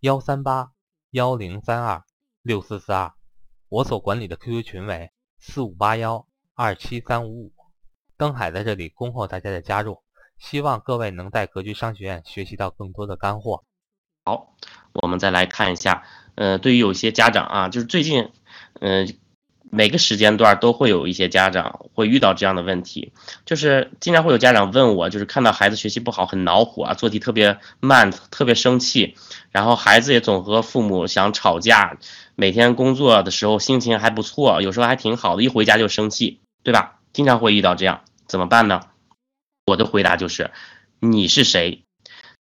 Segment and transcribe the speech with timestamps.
[0.00, 0.70] 幺三八
[1.10, 2.04] 幺零三二
[2.42, 3.12] 六四四二，
[3.68, 7.52] 我所管理的 QQ 群为四五八幺二七三五五。
[8.16, 10.02] 登海在这里恭候大家的加入，
[10.38, 13.64] 希望各位能在格局商学院学习到更多的干货。
[14.24, 14.54] 好，
[14.92, 16.04] 我们再来看一下，
[16.36, 18.32] 呃，对于有些家长啊，就是最近，
[18.80, 19.18] 嗯。
[19.70, 23.12] 每个时间段都会有一些家长会遇到这样的问题，
[23.44, 29.14] 就是经常会有家长问我，就是看到孩子学习不好很恼火啊，做题特别慢，特别生气，
[29.50, 31.98] 然后孩子也总和父母想吵架，
[32.34, 36.98] 每天工作的时候心情还不错，有时候还挺好的，一回家就生气，对吧？
[37.12, 38.80] 经常会遇到这样，怎么办呢？
[39.66, 40.50] 我的回答就是，
[41.00, 41.82] 你是谁？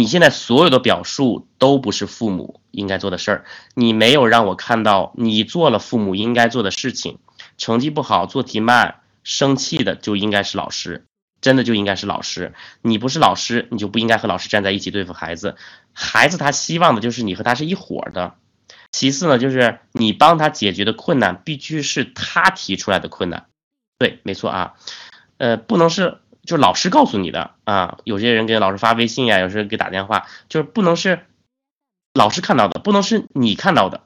[0.00, 7.18] 你现在所有的表述都不是父母应该做的事儿，你没有让我看到你做了父母应该做的事情，
[7.58, 11.04] 成绩不好，做题慢，生气的就应该是老师，
[11.42, 12.54] 真的就应该是老师。
[12.80, 15.56] 你不是老师，你就不应该和老师站在一起对付孩子。
[15.92, 18.36] 孩子他希望的就是你和他是一伙的。
[18.92, 23.48] 其次呢，就是你帮他解决的困难必须是他提出来的困难。
[23.98, 24.76] 对，没错啊，
[25.36, 26.16] 呃，不能是。
[26.50, 31.24] 就老师告诉你的啊，有些人给老师发微信呀，有时候给打电话，就是不能是
[32.12, 34.00] 老师看到的，不能是你看到的，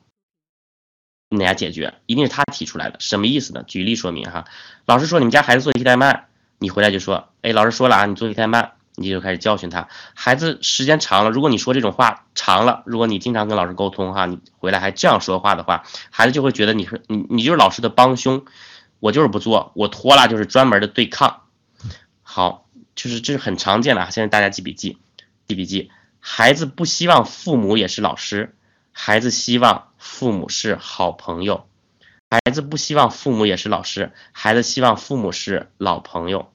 [1.30, 3.64] 你俩解决，一定是他提出来的，什么意思呢？
[3.66, 4.44] 举例说明哈，
[4.84, 6.26] 老师说你们家孩子做题太慢，
[6.58, 9.88] 你回来就说，哎，老师说了啊，你做题太慢，你就开始教训他。
[10.12, 18.44] 孩子时间长了，如果你说这种话长了，如果你经常跟老师沟通哈，你回来还这样说话的话，孩子就会觉得你是你你就是老师的帮凶，
[19.00, 21.40] 我就是不做，我拖拉就是专门的对抗。
[22.24, 24.10] 好，就是这是很常见的啊！
[24.10, 24.98] 现在大家记笔记，
[25.46, 25.92] 记笔记。
[26.18, 28.56] 孩子不希望父母也是老师，
[28.90, 31.68] 孩子希望父母是好朋友。
[32.30, 36.50] 孩子不希望父母也是老师，孩子希望父母是老朋友。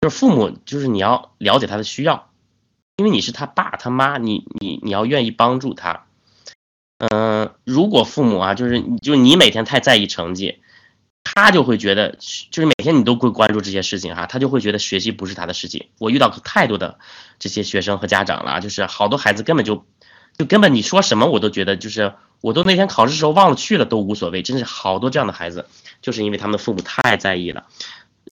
[0.00, 2.30] 就是父母，就是你要了解他的需要，
[2.96, 6.06] 因为你是他爸他妈，你你你要愿意帮助他。
[6.98, 10.61] 嗯，如果父母啊，就是就你每天太在意成绩。
[11.34, 12.16] 他就会觉得，
[12.50, 15.86] 就是每天你都会关注这些事情哈，他就会觉得学习不是他的事情。
[15.98, 16.98] 我遇到太多的
[17.38, 19.86] 这些学生和家长了，就是好多孩子根本就，
[20.36, 25.66] 就根本你说什么我都觉得，就是我都那天考试时候忘了去了都无所谓，真是好多这样的孩子，
[26.02, 27.64] 就是因为他们的父母太在意了，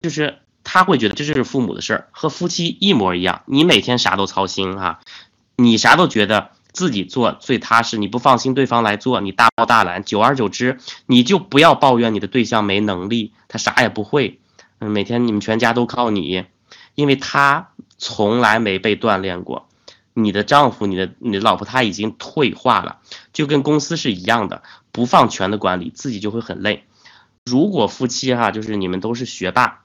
[0.01, 4.99] 就是他会觉得这就是父母的事儿，和夫妻一模一样，你每天啥都操心哈，
[5.55, 6.51] 你啥都觉得。
[6.71, 14.39] 自己做最踏实，你不放心对方来做，你大包大揽，久而久之，你就不要抱怨你的对象没能力，他啥也不会。
[14.79, 16.45] 嗯，每天你们全家都靠你，
[16.95, 19.67] 因为他从来没被锻炼过。
[20.13, 22.99] 你的丈夫，你的你的老婆，他已经退化了，
[23.33, 26.85] 就跟公司是一样的，不放权的管理，自己就会很累。
[27.45, 29.81] 如果夫妻哈，就是你们都是学霸。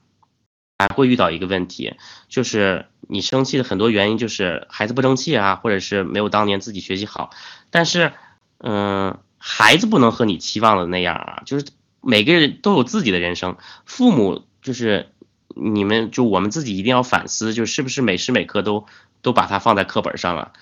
[0.88, 1.94] 还会遇到一个问题，
[2.28, 7.30] 就是你生气的很多原因就是孩子不争气啊，或者是没有当年自己学习好。
[7.70, 8.12] 但是，
[8.58, 11.66] 嗯，孩子不能和你期望的那样啊，就是
[12.00, 13.56] 每个人都有自己的人生。
[13.84, 15.08] 父母就是
[15.54, 18.86] 你们，就我们自己一定要反思，就是不是每时每刻都
[19.22, 20.52] 都把它放在课本上了。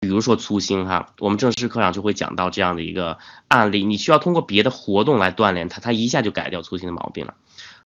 [0.00, 3.18] 比如说粗心哈，我们正式课上就会讲到这样的一个
[3.48, 7.34] 案例，你需要通过别的活动来锻炼他，他一下就改掉粗心的毛病了。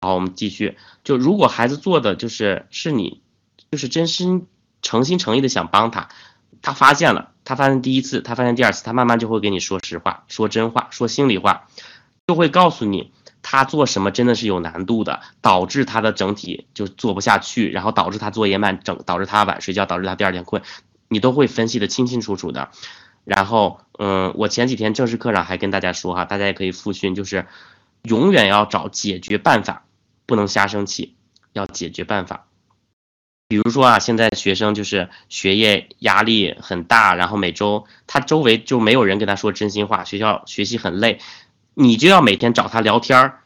[0.00, 0.76] 好，我们继续。
[1.02, 3.20] 就如果孩子做的就是是你，
[3.70, 4.46] 就是真心
[4.80, 6.08] 诚心诚意的想帮他，
[6.62, 11.66] 他发现了，他发现第一次，他发现第二次，他慢慢就会跟你说实话，说真话，说心里话，
[12.26, 13.10] 就会告诉你
[13.42, 20.62] 他做什么真的是有难度的，导致他的整体就做不下去，然后导致他作业慢，整导致他晚睡觉，导致他第二天困，
[21.08, 22.70] 你都会分析的清清楚楚的。
[23.24, 27.46] 然后，嗯，我前几天正式课上还跟大家说哈，大家也可以复训，就是
[28.02, 29.84] 永远要找解决办法。
[30.28, 31.16] 不能瞎生气，
[31.54, 32.46] 要解决办法。
[33.48, 41.18] 比如说啊，现在学生就是学业压力很大，然后每周他周围就没有人跟他说真心话，学校学习很累，
[41.72, 43.40] 你就要每天找他聊天儿。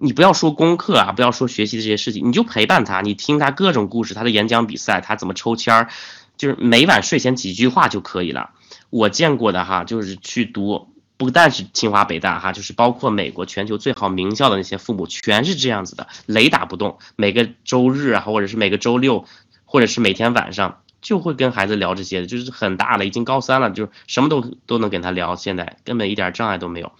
[0.00, 5.88] 你不要说功课啊，不要说学习的这些事情，你就陪伴他，你听他各种故事，他的演讲比赛，他怎么抽签儿，
[6.36, 8.50] 就是每晚睡前几句话就可以了。
[8.90, 10.88] 我见过的哈，就是去读。
[11.18, 16.98] 不但是清华北大哈，就是包括美国全球最好名校的那些父母，全是这样子的，雷打不动。
[17.16, 19.26] 每个周日啊，或者是每个周六，
[19.64, 26.92] 或者是每天晚上就会跟孩子聊这些，就是很大了，已经高三了，就是什么都都能跟他聊，现在根本一点障碍都没有，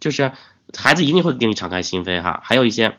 [0.00, 0.32] 就是
[0.74, 2.40] 孩子一定会跟你敞开心扉哈。
[2.42, 2.96] 还有一些，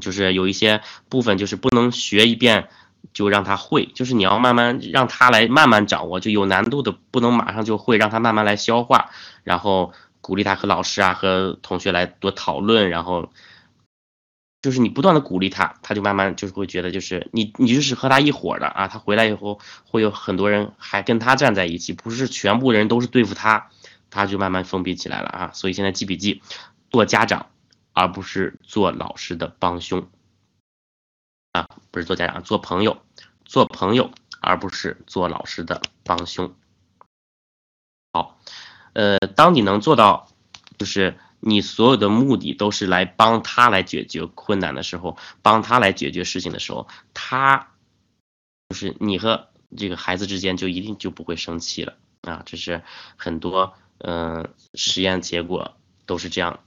[0.00, 2.68] 就是有一些部分就是不能学一遍
[3.12, 9.10] 就让他会，就是你要慢慢让他来慢慢掌握，就有难度的不能马上就会，让他慢慢来消化，
[9.44, 13.30] 然后鼓励他和老师啊和同学来多讨论，然后。
[14.62, 18.88] 就是你不断的鼓励他，他就慢慢就是会觉得，就是你你就是和他一伙的啊。
[18.88, 23.70] 他回来以后会有很多人还跟他站在一起，不是全部人都是对付他，
[24.10, 25.50] 他就慢慢封闭起来了啊。
[25.54, 26.42] 所以现在记笔记，
[26.90, 27.46] 做家长
[27.94, 30.06] 而不是做老师的帮凶
[31.52, 33.02] 啊，不是做家长，做朋友，
[33.44, 34.10] 做朋友
[34.40, 36.54] 而不是做老师的帮凶。
[38.12, 38.40] 好，
[38.92, 40.28] 呃，当你能做到，
[40.78, 41.18] 就是。
[41.42, 47.70] 你所有的目的都是来帮他来解决困难的时候，帮他来解决事情的时候，他
[48.68, 52.42] 就是你和这个孩子之间就一定就不会生气了啊！
[52.44, 52.82] 这是
[53.16, 56.58] 很多嗯实验结果都是这样